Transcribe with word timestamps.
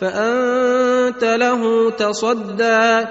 فأنت 0.00 1.24
له 1.24 1.90
تصدى 1.90 3.06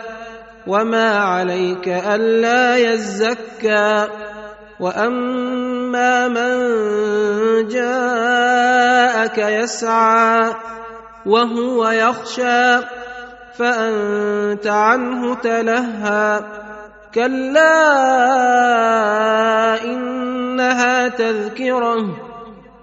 وما 0.68 1.18
عليك 1.18 1.88
ألا 1.88 2.78
يزكى 2.78 4.08
وأما 4.80 6.28
من 6.28 7.68
جاءك 7.68 9.38
يسعى 9.38 10.54
وهو 11.26 11.88
يخشى 11.88 12.80
فأنت 13.58 14.68
عنه 14.68 15.36
تلهى 15.36 16.42
كلا 17.16 17.74
إنها 19.84 21.08
تذكرة 21.08 22.35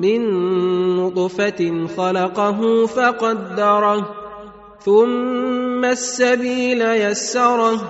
من 0.00 0.20
نطفه 0.96 1.86
خلقه 1.96 2.86
فقدره 2.86 4.08
ثم 4.80 5.84
السبيل 5.84 6.82
يسره 6.82 7.80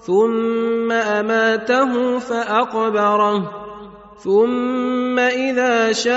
ثم 0.00 0.92
اماته 0.92 2.18
فاقبره 2.18 3.62
ثم 4.18 5.18
اذا 5.18 5.92
شاء 5.92 6.12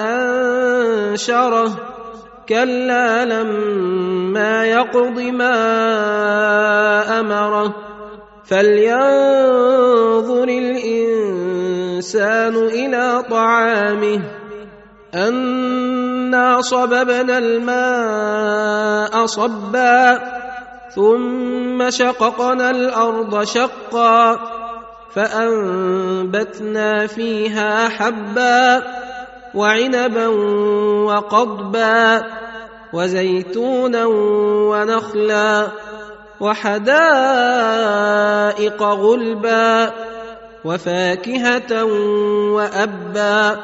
انشره 0.00 1.72
كلا 2.48 3.24
لما 3.24 4.64
يقض 4.64 5.20
ما 5.20 5.60
امره 7.20 7.74
فلينظر 8.44 9.68
الانسان 10.44 11.45
إلى 12.56 13.24
طعامه. 13.30 14.20
أنا 15.14 16.60
صببنا 16.60 17.38
الماء 17.38 19.26
صبا 19.26 20.18
ثم 20.94 21.90
شققنا 21.90 22.70
الأرض 22.70 23.44
شقا 23.44 24.38
فأنبتنا 25.14 27.06
فيها 27.06 27.88
حبا 27.88 28.82
وعنبا 29.54 30.26
وقضبا 31.06 32.24
وزيتونا 32.92 34.04
ونخلا 34.70 35.68
وحدائق 36.40 36.82
غلبا. 38.82 39.92
وفاكهة 40.66 41.84
وأبا 42.52 43.58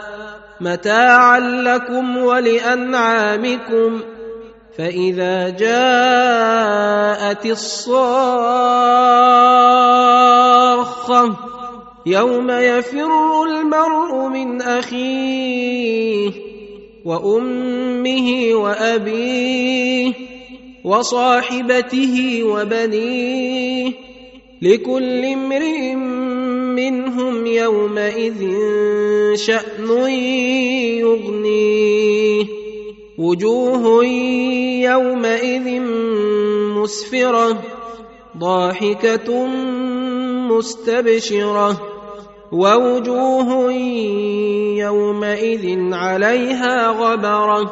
متاعا 0.61 1.41
لكم 1.41 2.17
ولأنعامكم 2.17 4.01
فإذا 4.79 5.49
جاءت 5.49 5.77
الصاخة 7.47 8.93
يوم 12.07 12.51
يفر 12.51 13.45
المرء 13.45 14.29
من 14.29 14.63
أخيه 14.63 16.33
وأمه 17.05 18.51
وأبيه 18.55 20.13
وصاحبته 20.85 22.43
وبنيه 22.45 23.93
لكل 24.63 25.25
امرئ 25.25 25.95
منهم 26.75 27.47
يومئذ 27.47 28.51
شأن 29.35 29.91
يغنيه. 30.99 32.47
وجوه 33.19 34.05
يومئذ 34.85 35.81
مسفرة 36.79 37.63
ضاحكة 38.39 39.47
مستبشرة. 40.49 41.81
ووجوه 42.53 43.73
يومئذ 44.77 45.93
عليها 45.93 46.89
غبرة 46.89 47.71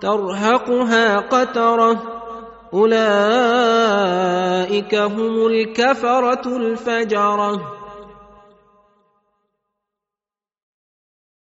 ترهقها 0.00 1.18
قترة. 1.18 2.13
أولئك 2.74 2.94
هم 4.94 5.46
الكفرة 5.46 6.56
الفجرة. 6.56 7.83